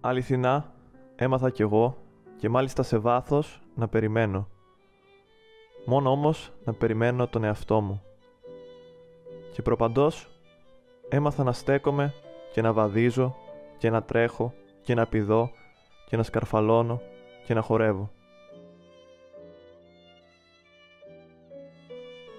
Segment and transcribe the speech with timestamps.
[0.00, 0.72] Αληθινά,
[1.16, 1.96] έμαθα κι εγώ
[2.36, 4.48] και μάλιστα σε βάθος να περιμένω.
[5.84, 8.02] Μόνο όμως να περιμένω τον εαυτό μου.
[9.52, 10.28] Και προπαντός
[11.08, 12.14] έμαθα να στέκομαι
[12.52, 13.36] και να βαδίζω
[13.78, 15.50] και να τρέχω και να πηδώ
[16.06, 17.00] και να σκαρφαλώνω
[17.46, 18.10] και να χορεύω.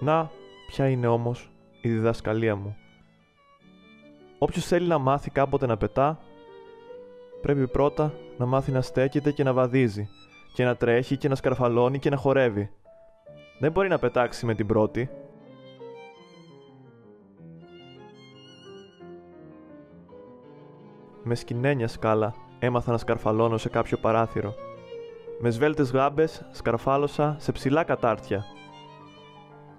[0.00, 0.30] Να,
[0.66, 1.50] ποια είναι όμως
[1.80, 2.76] η διδασκαλία μου.
[4.38, 6.18] Όποιος θέλει να μάθει κάποτε να πετά,
[7.42, 10.08] πρέπει πρώτα να μάθει να στέκεται και να βαδίζει
[10.54, 12.70] και να τρέχει και να σκαρφαλώνει και να χορεύει.
[13.58, 15.10] Δεν μπορεί να πετάξει με την πρώτη.
[21.22, 24.54] Με σκηνένια σκάλα έμαθα να σκαρφαλώνω σε κάποιο παράθυρο.
[25.40, 28.44] Με σβέλτες γάμπες σκαρφάλωσα σε ψηλά κατάρτια.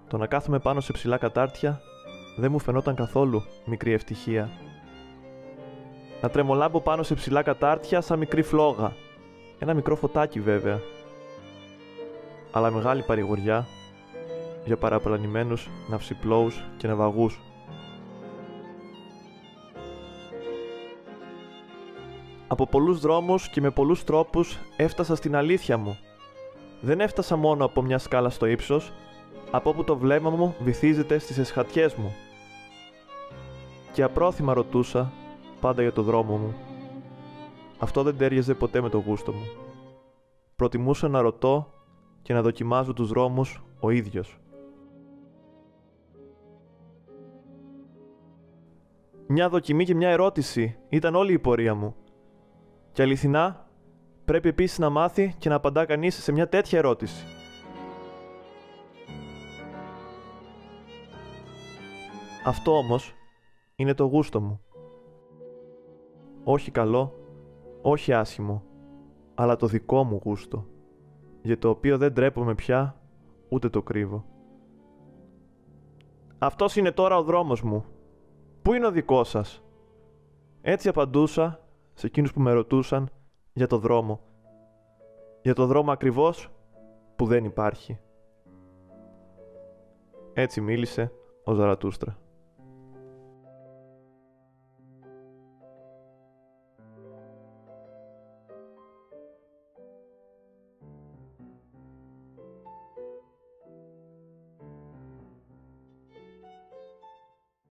[0.07, 1.81] Το να κάθομαι πάνω σε ψηλά κατάρτια
[2.37, 4.49] δεν μου φαινόταν καθόλου μικρή ευτυχία.
[6.23, 8.93] Να τρεμολάμπω πάνω σε ψηλά κατάρτια σαν μικρή φλόγα.
[9.59, 10.81] Ένα μικρό φωτάκι βέβαια.
[12.51, 13.67] Αλλά μεγάλη παρηγοριά
[14.65, 17.39] για παραπλανημένους ναυσιπλώους και ναυαγούς.
[22.47, 25.97] Από πολλούς δρόμους και με πολλούς τρόπους έφτασα στην αλήθεια μου.
[26.81, 28.93] Δεν έφτασα μόνο από μια σκάλα στο ύψος,
[29.51, 32.15] από όπου το βλέμμα μου βυθίζεται στις εσχατιές μου.
[33.93, 35.11] Και απρόθυμα ρωτούσα
[35.63, 36.53] πάντα για το δρόμο μου.
[37.79, 39.45] Αυτό δεν τέριαζε ποτέ με το γούστο μου.
[40.55, 41.73] Προτιμούσα να ρωτώ
[42.21, 44.39] και να δοκιμάζω τους δρόμους ο ίδιος.
[49.27, 51.95] Μια δοκιμή και μια ερώτηση ήταν όλη η πορεία μου.
[52.91, 53.67] Και αληθινά,
[54.25, 57.25] πρέπει επίσης να μάθει και να απαντά κανείς σε μια τέτοια ερώτηση.
[62.45, 63.13] Αυτό όμως
[63.75, 64.61] είναι το γούστο μου.
[66.43, 67.13] Όχι καλό,
[67.81, 68.63] όχι άσχημο,
[69.35, 70.65] αλλά το δικό μου γούστο,
[71.41, 73.01] για το οποίο δεν τρέπομαι πια,
[73.49, 74.25] ούτε το κρύβω.
[76.37, 77.85] Αυτός είναι τώρα ο δρόμος μου.
[78.61, 79.63] Πού είναι ο δικός σας;
[80.61, 81.59] Έτσι απαντούσα
[81.93, 83.09] σε εκείνους που με ρωτούσαν
[83.53, 84.19] για το δρόμο.
[85.41, 86.51] Για το δρόμο ακριβώς
[87.15, 87.99] που δεν υπάρχει.
[90.33, 91.11] Έτσι μίλησε
[91.43, 92.17] ο Ζαρατούστρα.